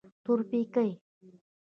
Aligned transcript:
تورپيکۍ. 0.23 0.89